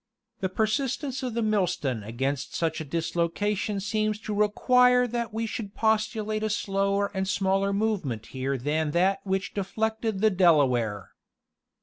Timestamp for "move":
7.71-8.03